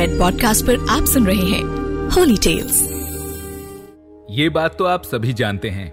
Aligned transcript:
Red 0.00 0.18
podcast 0.18 0.66
पर 0.66 0.88
आप 0.90 1.04
सुन 1.04 1.26
रहे 1.26 1.46
हैं 1.46 1.64
होली 2.08 2.36
टेल्स 2.36 2.82
ये 4.30 4.48
बात 4.48 4.78
तो 4.78 4.84
आप 4.84 5.02
सभी 5.02 5.32
जानते 5.32 5.70
हैं 5.70 5.92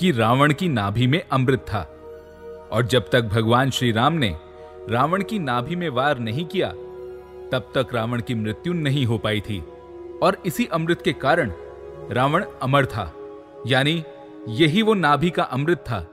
कि 0.00 0.12
रावण 0.12 0.52
की 0.52 0.68
नाभि 0.68 1.06
में 1.06 1.22
अमृत 1.32 1.58
था। 1.58 1.80
और 2.72 2.86
जब 2.86 3.10
तक 3.10 3.22
भगवान 3.22 3.70
श्री 3.70 3.92
राम 3.92 4.12
ने 4.12 4.36
रावण 4.90 5.22
की 5.22 5.38
नाभि 5.38 5.76
में 5.76 5.88
वार 5.88 6.18
नहीं 6.18 6.44
किया, 6.44 6.68
तब 7.52 7.72
तक 7.74 7.94
रावण 7.94 8.20
की 8.20 8.34
मृत्यु 8.34 8.72
नहीं 8.72 9.06
हो 9.06 9.18
पाई 9.18 9.40
थी। 9.40 9.64
और 10.22 10.42
इसी 10.46 10.68
अमृत 10.72 11.02
के 11.02 11.12
कारण 11.12 11.52
रावण 12.10 12.44
अमर 12.62 12.86
था। 12.86 13.14
यानी 13.66 14.04
यही 14.48 14.82
वो 14.82 14.94
नाभि 14.94 15.30
का 15.30 15.42
अमृत 15.42 15.78
था, 15.78 16.06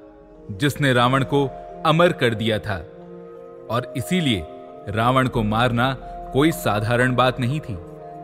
जिसने 0.51 0.93
रावण 0.93 1.23
को 1.23 1.47
अमर 1.85 2.11
कर 2.11 2.33
दिया 2.33 2.59
था। 2.59 2.77
और 3.69 3.93
इसीलिए 3.97 4.43
रावण 4.89 5.27
को 5.27 5.43
मारना 5.43 5.97
कोई 6.35 6.51
साधारण 6.51 7.15
बात 7.15 7.39
नहीं 7.39 7.59
थी। 7.59 7.77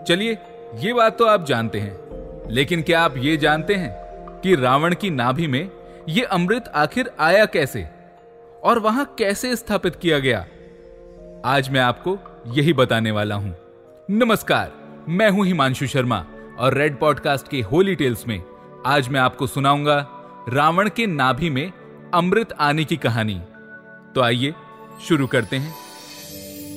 चलिए, 0.07 0.37
ये 0.75 0.93
बात 0.93 1.17
तो 1.17 1.25
आप 1.25 1.45
जानते 1.45 1.79
हैं। 1.79 1.99
लेकिन 2.49 2.81
क्या 2.81 3.01
आप 3.01 3.17
ये 3.17 3.37
जानते 3.37 3.75
हैं 3.75 3.95
कि 4.39 4.55
रावण 4.55 4.95
की 4.95 5.09
नाभि 5.09 5.47
में 5.47 5.69
यह 6.09 6.27
अमृत 6.31 6.71
आखिर 6.75 7.11
आया 7.19 7.45
कैसे? 7.45 7.89
और 8.63 8.79
वहाँ 8.79 9.15
कैसे 9.19 9.55
स्थापित 9.55 9.95
किया 9.95 10.19
गया? 10.19 10.45
आज 11.45 11.69
मैं 11.69 11.79
आपको 11.79 12.17
यही 12.47 12.73
बताने 12.73 13.11
वाला 13.11 13.35
हूँ। 13.35 13.57
नमस्कार, 14.09 14.71
मैं 15.09 15.29
हूँ 15.29 15.45
हिमांशु 15.45 15.87
शर्मा 15.87 16.25
और 16.59 16.73
रेड 16.73 16.99
पॉडकास्ट 16.99 17.47
के 17.47 17.61
होली 17.61 17.95
टेल्स 17.95 18.27
में 18.27 18.43
आज 18.85 19.09
मैं 19.09 19.19
आपको 19.19 19.47
सुनाऊँगा 19.47 20.07
रावण 20.49 20.89
के 20.89 21.05
नाभि 21.05 21.49
में 21.49 21.71
अमृत 22.13 22.53
आने 22.59 22.83
की 22.83 22.97
कहानी। 22.97 23.41
तो 24.15 24.21
आइए, 24.21 24.53
शुरू 25.07 25.27
करते 25.27 25.55
हैं। 25.55 25.80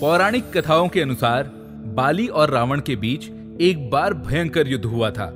पौराणिक 0.01 0.45
कथाओं 0.57 0.89
के 0.89 1.01
अनुसार, 1.01 1.51
बाली 1.97 2.27
और 2.29 2.51
रावण 2.51 2.80
के 2.80 2.95
बीच 2.97 3.28
एक 3.61 3.89
बार 3.91 4.14
भयंकर 4.14 4.69
युद्ध 4.69 4.84
हुआ 4.84 5.11
था। 5.11 5.27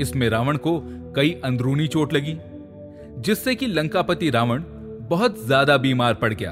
इसमें 0.00 0.28
रावण 0.30 0.56
को 0.56 0.80
कई 1.16 1.30
अंदरूनी 1.44 1.86
चोट 1.86 2.12
लगी, 2.12 2.36
जिससे 3.18 3.54
कि 3.54 3.66
लंकापति 3.66 4.30
रावण 4.30 4.62
बहुत 5.10 5.44
ज़्यादा 5.46 5.76
बीमार 5.76 6.14
पड़ 6.14 6.32
गया 6.34 6.50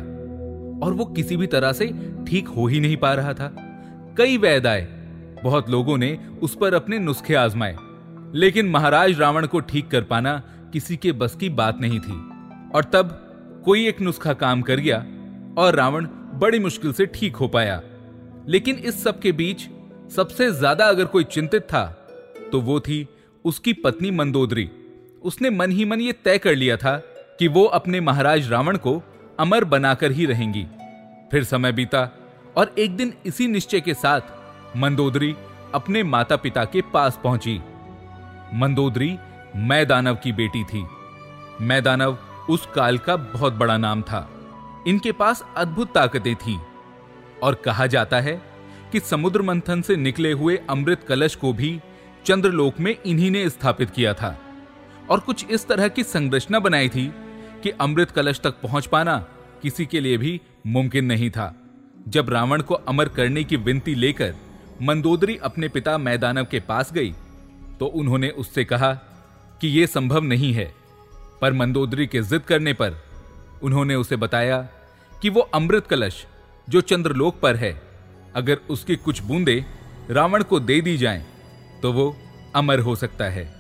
और 0.81 0.93
वो 0.93 1.05
किसी 1.07 1.37
भी 1.37 1.47
तरह 1.47 1.73
से 1.73 1.87
ठीक 2.29 2.49
हो 2.49 2.67
ही 2.67 2.81
नहीं 2.81 2.97
पा 2.97 3.15
रहा 3.15 3.33
था। 3.35 3.53
कई 4.19 4.37
वैद 4.37 4.67
आए, 4.67 4.87
बहुत 5.45 5.71
लोगों 5.71 5.99
ने 5.99 6.19
उस 6.43 6.57
पर 6.57 6.75
अपने 6.75 6.99
नुस्खे 6.99 7.35
आजमाए, 7.37 7.77
लेकिन 8.35 8.69
महाराज 8.69 9.21
रावण 9.21 9.47
को 9.47 9.61
ठीक 9.63 9.91
कर 9.91 10.03
पाना 10.05 10.41
किसी 10.73 10.97
के 10.97 11.13
बस 11.15 11.37
की 11.37 11.49
बात 11.51 11.81
नहीं 11.81 12.01
थी। 12.01 12.21
और 12.75 12.85
तब 12.85 13.19
कोई 13.65 13.87
एक 13.89 14.01
नुस्खा 14.01 14.33
काम 14.35 14.63
कर 14.63 14.81
गया 14.81 15.05
और 15.59 15.75
रावण 15.75 16.07
बड़ी 16.41 16.59
मुश्किल 16.59 16.93
से 16.93 17.07
ठीक 17.07 17.37
हो 17.37 17.49
पाया। 17.49 17.81
लेकिन 18.49 18.77
इस 18.77 19.03
सब 19.05 19.21
के 19.21 19.33
बीच 19.33 19.69
सबसे 20.13 20.51
ज़्यादा 20.53 20.85
अगर 20.87 21.05
कोई 21.05 21.25
चिंतित 21.27 21.63
था 21.65 21.85
तो 22.53 22.61
वो 22.61 22.79
थी 22.81 23.07
उसकी 23.45 23.73
पत्नी 23.75 24.11
मंदोदरी। 24.11 24.69
उसने 25.23 25.51
मन 25.51 25.71
ही 25.71 25.85
मन 25.85 26.01
ये 26.01 26.13
तय 26.25 26.39
कर 26.39 26.55
लिया 26.55 26.77
था 26.77 26.97
कि 27.39 27.49
वो 27.49 27.65
अपने 27.73 28.01
महाराज 28.01 28.51
रावण 28.51 28.77
को 28.77 29.01
अमर 29.41 29.65
बनाकर 29.67 30.13
ही 30.13 30.27
रहेंगी। 30.27 30.67
फिर 31.33 31.45
समय 31.45 31.73
बीता 31.73 32.09
और 32.57 32.75
एक 32.79 32.97
दिन 32.97 33.13
इसी 33.27 33.47
निश्चय 33.47 33.81
के 33.81 33.95
साथ 33.95 34.77
मंदोदरी 34.77 35.35
अपने 35.75 36.03
माता 36.05 36.37
पिता 36.37 36.65
के 36.65 36.83
पास 36.93 37.21
पहुँची। 37.25 37.61
मंदोदरी 38.55 39.17
मैदानव 39.59 40.15
की 40.15 40.33
बेटी 40.33 40.65
थी। 40.65 40.85
मैदानव 41.63 42.19
उस 42.51 42.67
काल 42.75 42.99
का 42.99 43.17
बहुत 43.17 43.53
बड़ा 43.53 43.77
नाम 43.79 44.03
था। 44.03 44.29
इनके 44.87 45.13
पास 45.13 45.43
अद्भुत 45.57 45.93
ताकतें 45.95 46.35
थी 46.37 46.59
और 47.43 47.55
कहा 47.55 47.87
जाता 47.87 48.21
है 48.21 48.41
कि 48.93 49.01
समुद्र 49.01 49.43
मंथन 49.43 49.83
से 49.83 49.97
निकले 49.97 50.33
हुए 50.33 50.57
अमृत 50.71 51.05
कलश 51.09 51.35
को 51.35 51.53
भी 51.53 51.81
चंद्रलोक 52.27 52.81
में 52.81 52.95
इन्हीं 53.07 53.31
ने 53.31 53.49
स्थापित 53.51 53.91
किया 53.91 54.15
था। 54.15 54.39
और 55.11 55.21
कुछ 55.21 55.45
इस 55.51 55.67
तरह 55.69 55.89
की 55.89 56.03
संरचना 56.03 56.59
बनाई 56.59 56.89
थी 56.89 57.07
कि 57.63 57.71
अमृत 57.71 58.11
कलश 58.11 58.41
तक 58.41 58.61
पहुँच 58.63 58.87
पाना 58.87 59.17
किसी 59.63 59.87
के 59.87 60.01
लिए 60.01 60.17
भी 60.19 60.41
मुमकिन 60.67 61.05
नहीं 61.05 61.31
था। 61.31 61.55
जब 62.09 62.31
रावण 62.31 62.63
को 62.63 62.75
अमर 62.75 63.09
करने 63.09 63.45
की 63.45 63.57
विनती 63.57 63.95
लेकर 63.95 64.35
मंदोदरी 64.83 65.37
अपने 65.37 65.69
पिता 65.69 65.97
मैदानव 65.99 66.45
के 66.45 66.61
पास 66.61 66.93
गई 66.93 67.13
तो 67.81 67.87
उन्होंने 67.87 68.29
उससे 68.31 68.65
कहा 68.65 68.93
कि 69.61 69.69
यह 69.69 69.87
संभव 69.87 70.23
नहीं 70.23 70.53
है, 70.53 70.73
पर 71.41 71.53
मंदोदरी 71.53 72.07
के 72.07 72.23
जिद 72.23 72.43
करने 72.43 72.73
पर 72.73 72.97
उन्होंने 73.63 73.95
उसे 73.95 74.17
बताया 74.17 74.59
कि 75.23 75.29
वो 75.29 75.41
अमृत 75.41 75.87
कलश 75.87 76.27
जो 76.69 76.81
चंद्रलोक 76.81 77.41
पर 77.41 77.57
है 77.57 77.83
अगर 78.35 78.59
उसकी 78.71 78.97
कुछ 78.97 79.23
बूंदे 79.23 79.65
रावण 80.11 80.43
को 80.43 80.61
दे 80.61 80.81
दी 80.81 80.97
जाएँ, 80.97 81.27
तो 81.83 81.93
वो 81.93 82.17
अमर 82.57 82.79
हो 82.79 82.97
सकता 82.97 83.25
है। 83.25 83.55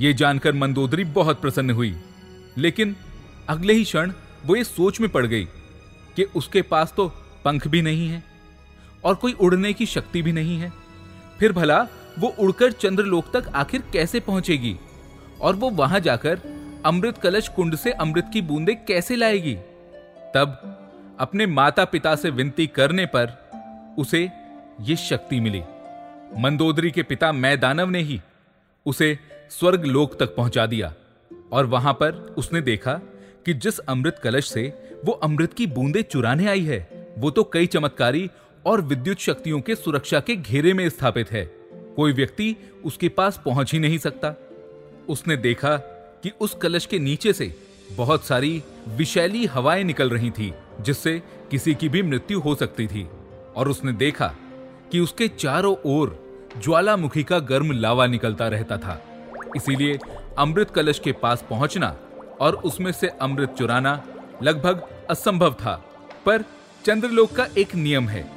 ये 0.00 0.12
जानकर 0.14 0.52
मंदोदरी 0.52 1.04
बहुत 1.04 1.40
प्रसन्न 1.40 1.70
हुई। 1.70 1.94
लेकिन 2.58 2.96
अगले 3.48 3.72
ही 3.72 3.84
क्षण 3.84 4.12
वो 4.46 4.56
ये 4.56 4.64
सोच 4.64 5.00
में 5.00 5.10
पड़ 5.10 5.26
गई 5.26 5.44
कि 6.16 6.22
उसके 6.36 6.62
पास 6.62 6.94
तो 6.96 7.08
पंख 7.44 7.68
भी 7.68 7.82
नहीं 7.82 8.08
है 8.08 8.22
और 9.04 9.14
कोई 9.14 9.32
उड़ने 9.32 9.72
की 9.72 9.86
शक्ति 9.86 10.22
भी 10.22 10.32
नहीं 10.32 10.58
है। 10.58 10.72
फिर 11.38 11.52
भला 11.52 11.86
वो 12.18 12.28
उड़कर 12.28 12.72
चंद्रलोक 12.72 13.30
तक 13.36 13.48
आखिर 13.54 13.82
कैसे 13.92 14.20
पहुंचेगी 14.20 14.76
और 15.40 15.54
वो 15.54 15.70
वहाँ 15.70 16.00
जाकर 16.00 16.40
अमृत 16.84 17.18
कलश 17.18 17.48
कुंड 17.48 17.74
से 17.76 17.90
अमृत 17.92 18.30
की 18.32 18.42
बूंदे 18.42 18.74
कैसे 18.74 19.16
लाएगी? 19.16 19.54
तब 20.34 20.78
अपने 21.20 21.46
माता 21.46 21.84
पिता 21.84 22.14
से 22.16 22.30
विनती 22.30 22.66
करने 22.66 23.06
पर 23.06 23.36
उसे 23.98 24.30
ये 24.80 24.96
शक्ति 24.96 25.40
मिली। 25.40 25.62
मंदोदरी 26.38 26.90
के 26.90 27.02
पिता 27.02 27.32
मैं 27.32 27.60
दानव 27.60 27.90
ने 27.90 28.00
ही 28.00 28.20
उसे 28.86 29.18
स्वर्ग 29.50 29.84
लोक 29.84 30.18
तक 30.20 30.34
पहुँचा 30.36 30.66
दिया 30.66 30.94
और 31.52 31.66
वहाँ 31.66 31.92
पर 31.92 32.12
उसने 32.38 32.60
देखा 32.60 32.94
कि 33.46 33.54
जिस 33.54 33.78
अमृत 33.78 34.18
कलश 34.18 34.50
से 34.50 34.66
वो 35.04 35.12
अमृत 35.12 35.52
की 35.52 35.66
बूंदे 35.66 36.02
चुराने 36.02 36.46
आई 36.46 36.64
है, 36.64 37.06
वो 37.18 37.30
तो 37.30 37.44
कई 37.44 37.66
चमत्कारी 37.66 38.30
और 38.66 38.80
विद्युत 38.80 39.18
शक्तियों 39.18 39.60
के 39.60 39.74
सुरक्षा 39.74 40.20
के 40.20 40.36
घेरे 40.36 40.74
में 40.74 40.88
स्थापित 40.88 41.32
है। 41.32 41.44
कोई 41.96 42.12
व्यक्ति 42.12 42.56
उसके 42.84 43.08
पास 43.08 43.40
पहुँच 43.44 43.72
ही 43.72 43.78
नहीं 43.78 43.98
सकता। 43.98 44.34
उसने 45.08 45.36
देखा 45.36 45.91
कि 46.22 46.32
उस 46.40 46.54
कलश 46.54 46.86
के 46.86 46.98
नीचे 46.98 47.32
से 47.32 47.56
बहुत 47.92 48.24
सारी 48.24 48.62
विशैली 48.88 49.46
हवाएँ 49.46 49.84
निकल 49.84 50.10
रही 50.10 50.30
थी, 50.30 50.54
जिससे 50.80 51.22
किसी 51.50 51.74
की 51.74 51.88
भी 51.88 52.02
मृत्यु 52.02 52.40
हो 52.40 52.54
सकती 52.54 52.86
थी। 52.86 53.08
और 53.56 53.68
उसने 53.68 53.92
देखा 53.92 54.34
कि 54.92 55.00
उसके 55.00 55.28
चारों 55.28 55.76
ओर 55.86 56.22
ज्वालामुखी 56.62 57.24
का 57.24 57.38
गर्म 57.38 57.72
लावा 57.72 58.06
निकलता 58.06 58.48
रहता 58.48 58.76
था। 58.76 59.04
इसीलिए 59.56 59.98
अमृत 60.38 60.70
कलश 60.70 60.98
के 60.98 61.12
पास 61.12 61.44
पहुँचना 61.50 61.96
और 62.40 62.54
उसमें 62.54 62.92
से 62.92 63.08
अमृत 63.08 63.54
चुराना 63.58 64.04
लगभग 64.42 64.82
असंभव 65.10 65.52
था। 65.52 65.84
पर 66.26 66.42
चंद्रलोक 66.84 67.32
का 67.32 67.48
एक 67.58 67.74
नियम 67.74 68.08
है 68.08 68.30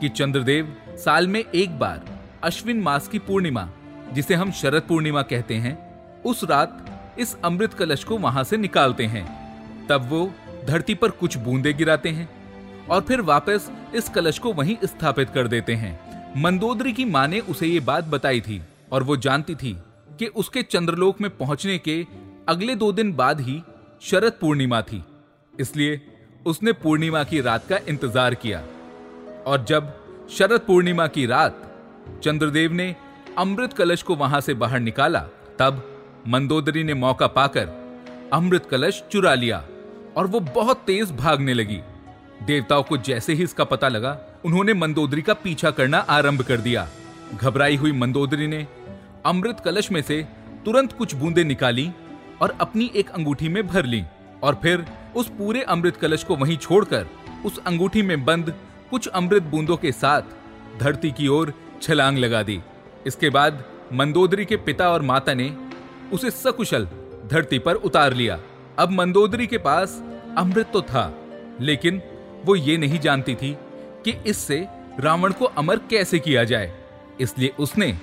कि 0.00 0.08
चंद्रदेव 0.08 0.76
साल 0.88 1.28
में 1.28 1.44
एक 1.54 1.78
बार 1.78 2.04
अश्विन 2.42 2.80
मास 2.80 3.08
की 3.08 3.18
पूर्णिमा, 3.18 3.68
जिसे 4.12 4.34
हम 4.34 4.52
शरद 4.52 4.82
पूर्णिमा 4.82 5.22
कहते 5.22 5.54
हैं, 5.54 5.88
उस 6.22 6.44
रात 6.44 6.97
इस 7.18 7.36
अमृत 7.44 7.74
कलश 7.74 8.04
को 8.04 8.18
वहाँ 8.18 8.44
से 8.44 8.56
निकालते 8.56 9.06
हैं। 9.06 9.26
तब 9.88 10.08
वो 10.10 10.30
धरती 10.66 10.94
पर 10.94 11.10
कुछ 11.10 11.36
बूंदे 11.36 11.72
गिराते 11.72 12.08
हैं 12.08 12.28
और 12.88 13.00
फिर 13.00 13.20
वापस 13.22 13.70
इस 13.94 14.08
कलश 14.08 14.38
को 14.38 14.52
वहीं 14.52 14.76
स्थापित 14.84 15.30
कर 15.30 15.48
देते 15.48 15.74
हैं। 15.74 15.98
मंदोदरी 16.36 16.92
की 16.92 17.04
माँ 17.04 17.26
ने 17.28 17.40
उसे 17.40 17.66
ये 17.66 17.80
बात 17.80 18.04
बताई 18.06 18.40
थी 18.40 18.60
और 18.92 19.02
वो 19.02 19.16
जानती 19.16 19.54
थी 19.54 19.76
कि 20.18 20.26
उसके 20.26 20.62
चंद्रलोक 20.62 21.20
में 21.20 21.30
पहुँचने 21.36 21.78
के 21.78 22.04
अगले 22.48 22.74
दो 22.74 22.92
दिन 22.92 23.12
बाद 23.12 23.40
ही 23.40 23.60
शरद 24.02 24.32
पूर्णिमा 24.40 24.80
थी। 24.82 25.02
इसलिए 25.54 26.00
उसने 26.46 26.72
पूर्णिमा 26.74 27.22
की 27.24 27.40
रात 27.40 27.66
का 27.68 27.78
इंतज़ार 27.88 28.34
किया 28.34 28.62
और 29.46 29.64
जब 29.68 29.92
शरद 30.30 30.60
पूर्णिमा 30.60 31.06
की 31.06 31.26
रात 31.26 31.62
चंद्रदेव 32.24 32.72
ने 32.72 32.94
अमृत 33.38 33.72
कलश 33.72 34.02
को 34.02 34.14
वहाँ 34.16 34.40
से 34.40 34.54
बाहर 34.54 34.80
निकाला, 34.80 35.20
तब 35.58 35.82
मंदोदरी 36.28 36.82
ने 36.84 36.94
मौका 36.94 37.26
पाकर 37.26 37.68
अमृत 38.32 38.66
कलश 38.66 39.02
चुरा 39.12 39.32
लिया 39.34 39.62
और 40.16 40.26
वो 40.26 40.40
बहुत 40.40 40.78
तेज 40.86 41.12
भागने 41.12 41.52
लगी। 41.54 41.78
देवताओं 42.42 42.82
को 42.82 42.96
जैसे 42.98 43.32
ही 43.32 43.42
इसका 43.42 43.64
पता 43.64 43.88
लगा, 43.88 44.10
उन्होंने 44.44 44.74
मंदोदरी 44.74 45.22
का 45.22 45.34
पीछा 45.34 45.70
करना 45.70 45.98
आरंभ 45.98 46.42
कर 46.42 46.56
दिया। 46.56 46.86
घबराई 47.34 47.76
हुई 47.76 47.92
मंदोदरी 47.92 48.46
ने 48.46 48.66
अमृत 49.26 49.60
कलश 49.60 49.90
में 49.92 50.00
से 50.02 50.22
तुरंत 50.64 50.92
कुछ 50.92 51.14
बूंदे 51.14 51.44
निकाली 51.44 51.88
और 52.42 52.56
अपनी 52.60 52.90
एक 52.94 53.10
अंगूठी 53.10 53.48
में 53.48 53.66
भर 53.66 53.84
ली 53.84 54.02
और 54.42 54.58
फिर 54.62 54.84
उस 55.16 55.28
पूरे 55.28 55.62
अमृत 55.66 55.96
कलश 55.96 56.24
को 56.24 56.36
वहीं 56.36 56.56
छोड़कर 56.56 57.06
उस 57.44 57.58
अंगूठी 57.66 58.02
में 58.02 58.24
बंद 58.24 58.52
कुछ 58.90 59.08
अमृत 59.08 59.42
बूंदों 59.44 59.76
के 59.76 59.92
साथ 59.92 60.22
धरती 60.80 61.10
की 61.10 61.28
ओर 61.28 61.54
छलांग 61.82 62.18
लगा 62.18 62.42
दी। 62.42 62.60
इसके 63.06 63.30
बाद 63.30 63.64
मंदोदरी 63.92 64.44
के 64.44 64.56
पिता 64.58 64.90
और 64.90 65.02
माता 65.02 65.34
ने 65.34 65.48
उसे 66.12 66.30
सकुशल 66.30 66.88
धरती 67.30 67.58
पर 67.58 67.74
उतार 67.74 68.14
लिया। 68.14 68.38
अब 68.78 68.90
मंदोदरी 68.90 69.46
के 69.46 69.58
पास 69.58 70.02
अमृत 70.38 70.70
तो 70.72 70.82
था, 70.82 71.12
लेकिन 71.60 72.00
वो 72.44 72.56
ये 72.56 72.76
नहीं 72.76 73.00
जानती 73.00 73.34
थी 73.34 73.56
कि 74.04 74.14
इससे 74.26 74.66
रावण 75.00 75.32
को 75.32 75.44
अमर 75.44 75.78
कैसे 75.90 76.18
किया 76.18 76.44
जाए। 76.44 76.72
इसलिए 77.20 77.52
उसने 77.58 77.96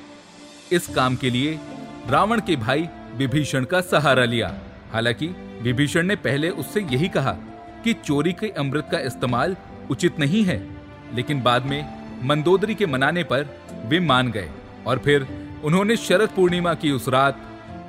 इस 0.71 0.87
काम 0.87 1.15
के 1.15 1.29
लिए 1.29 1.57
रावण 2.09 2.39
के 2.39 2.55
भाई 2.55 2.87
विभीषण 3.15 3.63
का 3.63 3.81
सहारा 3.83 4.23
लिया। 4.25 4.53
हालाँकि 4.93 5.27
विभीषण 5.61 6.05
ने 6.05 6.15
पहले 6.17 6.49
उससे 6.49 6.81
यही 6.83 7.07
कहा 7.07 7.31
कि 7.83 7.93
चोरी 7.95 8.33
के 8.33 8.49
अमृत 8.57 8.87
का 8.91 8.99
इस्तेमाल 9.01 9.55
उचित 9.91 10.19
नहीं 10.19 10.43
है, 10.43 10.61
लेकिन 11.13 11.41
बाद 11.43 11.65
में 11.65 11.83
मंदोदरी 12.23 12.75
के 12.75 12.85
मनाने 12.85 13.23
पर 13.23 13.47
वे 13.85 13.99
मान 13.99 14.31
गए 14.31 14.49
और 14.87 14.99
फिर 14.99 15.27
उन्होंने 15.63 15.97
शरद 15.97 16.29
पूर्णिमा 16.29 16.73
की 16.73 16.91
उस 16.91 17.07
रात 17.09 17.41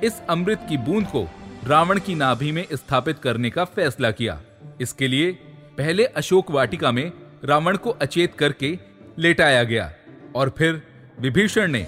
इस 0.03 0.21
अमृत 0.29 0.65
की 0.69 0.77
बूंद 0.77 1.05
को 1.07 1.27
रावण 1.63 1.99
की 1.99 2.15
नाभि 2.15 2.51
में 2.51 2.65
स्थापित 2.73 3.19
करने 3.19 3.49
का 3.49 3.63
फैसला 3.65 4.11
किया। 4.11 4.41
इसके 4.81 5.07
लिए 5.07 5.31
पहले 5.77 6.05
अशोक 6.05 6.51
वाटिका 6.51 6.91
में 6.91 7.11
रावण 7.45 7.77
को 7.77 7.89
अचेत 7.89 8.33
करके 8.33 8.79
लेटाया 9.19 9.63
गया 9.63 9.91
और 10.35 10.49
फिर 10.57 10.81
विभीषण 11.19 11.71
ने 11.71 11.87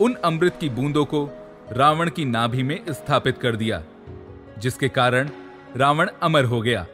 उन 0.00 0.14
अमृत 0.14 0.56
की 0.60 0.68
बूंदों 0.68 1.04
को 1.04 1.24
रावण 1.72 2.10
की 2.10 2.24
नाभि 2.24 2.62
में 2.62 2.80
स्थापित 2.90 3.38
कर 3.38 3.56
दिया, 3.56 3.82
जिसके 4.58 4.88
कारण 4.88 5.28
रावण 5.76 6.10
अमर 6.22 6.44
हो 6.44 6.60
गया। 6.60 6.86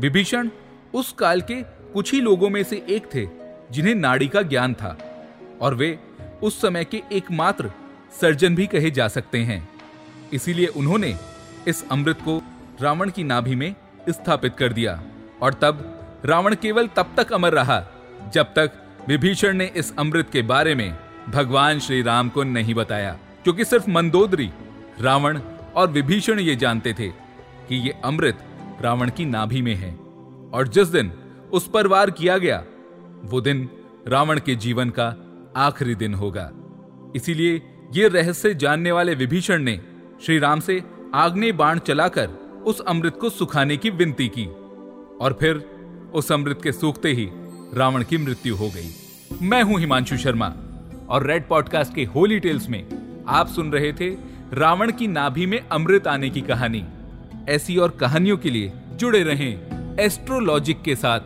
विभीषण 0.00 0.50
उस 0.94 1.12
काल 1.12 1.40
के 1.40 1.62
कुछ 1.92 2.12
ही 2.12 2.20
लोगों 2.20 2.50
में 2.50 2.62
से 2.62 2.84
एक 2.88 3.06
थे, 3.14 3.26
जिन्हें 3.72 3.94
नाड़ी 3.94 4.28
का 4.28 4.42
ज्ञान 4.42 4.74
था, 4.74 4.98
और 5.60 5.74
वे 5.74 5.98
उस 6.42 6.60
समय 6.60 6.84
के 6.84 7.02
एकमात्र 7.12 7.70
सर्जन 8.20 8.54
भी 8.54 8.66
कहे 8.66 8.90
जा 8.90 9.08
सकते 9.08 9.38
हैं। 9.38 9.75
इसीलिए 10.32 10.66
उन्होंने 10.66 11.16
इस 11.68 11.88
अमृत 11.88 12.18
को 12.20 12.42
रावण 12.80 13.10
की 13.10 13.24
नाभि 13.24 13.54
में 13.54 13.74
स्थापित 14.08 14.56
कर 14.58 14.72
दिया। 14.72 15.02
और 15.42 15.54
तब 15.54 15.92
रावण 16.24 16.54
केवल 16.54 16.86
तब 16.86 17.14
तक 17.16 17.32
अमर 17.32 17.52
रहा, 17.52 17.86
जब 18.34 18.46
तक 18.46 18.72
विभीषण 19.08 19.56
ने 19.56 19.72
इस 19.76 19.98
अमृत 19.98 20.30
के 20.30 20.42
बारे 20.42 20.74
में 20.74 20.98
भगवान 21.28 21.78
श्री 21.78 22.02
राम 22.02 22.28
को 22.28 22.42
नहीं 22.42 22.74
बताया। 22.74 23.18
क्योंकि 23.44 23.64
सिर्फ़ 23.64 23.90
मंदोदरी, 23.90 24.50
रावण 25.00 25.40
और 25.76 25.88
विभीषण 25.90 26.40
ये 26.40 26.56
जानते 26.56 26.92
थे 26.92 27.08
कि 27.68 27.76
ये 27.76 27.90
अमृत 28.04 28.38
रावण 28.80 29.10
की 29.10 29.24
नाभि 29.24 29.62
में 29.62 29.74
है। 29.74 29.94
और 30.54 30.68
जिस 30.68 30.88
दिन 30.88 31.12
उस 31.52 31.70
पर 31.70 31.86
वार 31.86 32.10
किया 32.10 32.38
गया, 32.38 32.64
वो 33.24 33.40
दिन 33.40 33.68
रावण 34.08 34.40
के 34.40 34.54
जीवन 34.54 34.90
का 34.90 35.22
आखिरी 35.56 35.94
दिन 35.94 36.14
होगा। 36.14 36.52
इसीलिए 37.16 37.62
ये 37.94 38.08
रहस्य 38.08 38.54
जानने 38.54 38.92
वाले 38.92 39.14
विभीषण 39.14 39.62
ने 39.62 39.80
श्री 40.22 40.38
राम 40.38 40.60
से 40.60 40.82
आग्ने 41.14 41.52
बाण 41.52 41.78
चलाकर 41.78 42.26
उस 42.66 42.80
अमृत 42.80 43.16
को 43.20 43.30
सुखाने 43.30 43.76
की 43.76 43.90
विनती 43.90 44.28
की 44.28 44.44
और 45.20 45.36
फिर 45.40 45.56
उस 46.14 46.32
अमृत 46.32 46.60
के 46.62 46.72
सूखते 46.72 47.12
ही 47.12 47.28
रावण 47.74 48.04
की 48.04 48.18
मृत्यु 48.18 48.56
हो 48.56 48.68
गई। 48.68 48.94
मैं 49.42 49.62
हूँ 49.62 49.78
हिमांशु 49.80 50.16
शर्मा 50.16 50.52
और 51.08 51.26
रेड 51.26 51.48
पॉडकास्ट 51.48 51.94
के 51.94 52.04
होली 52.04 52.38
टेल्स 52.40 52.68
में 52.68 52.86
आप 53.28 53.48
सुन 53.48 53.72
रहे 53.72 53.92
थे 53.92 54.08
रावण 54.52 54.92
की 54.92 55.06
नाभि 55.06 55.46
में 55.46 55.58
अमृत 55.68 56.06
आने 56.06 56.30
की 56.30 56.40
कहानी। 56.40 56.84
ऐसी 57.48 57.76
और 57.76 57.90
कहानियों 57.90 58.36
के 58.36 58.50
लिए 58.50 58.72
जुड़े 58.92 59.22
रहें 59.22 59.96
एस्ट्रोलॉजिक 60.00 60.82
के 60.82 60.96
साथ 60.96 61.20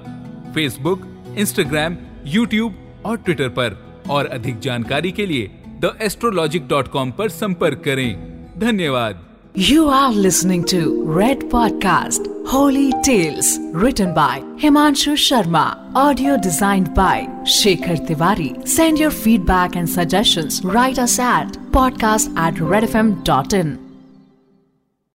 फेसबुक 0.55 1.07
इंस्टाग्राम 1.39 1.97
यूट्यूब 2.27 3.03
और 3.07 3.17
ट्विटर 3.17 3.49
पर। 3.49 3.79
और 4.11 4.27
अधिक 4.27 4.59
जानकारी 4.59 5.11
के 5.13 5.27
लिए 5.27 5.51
द 5.81 5.99
एस्ट्रोलॉजिक 6.03 6.69
डॉट 6.69 6.89
कॉम 6.89 7.11
पर 7.11 7.29
संपर्क 7.29 7.83
करें। 7.85 8.30
धन्यवाद 8.62 9.24
You 9.58 9.88
are 9.88 10.12
listening 10.12 10.66
to 10.66 10.80
Red 11.18 11.40
Podcast 11.52 12.26
Holy 12.46 12.92
Tales 13.04 13.58
written 13.72 14.14
by 14.14 14.42
Himanshu 14.58 15.16
Sharma. 15.16 15.78
Audio 15.96 16.38
designed 16.38 16.94
by 16.94 17.26
Shekhar 17.44 17.98
Tiwari. 18.06 18.68
Send 18.68 19.00
your 19.00 19.12
feedback 19.12 19.76
and 19.78 19.90
suggestions. 19.90 20.64
Write 20.64 21.00
us 21.00 21.18
at 21.20 21.54
podcast 21.72 22.36
at 22.38 22.56
redfm.in. 22.56 23.89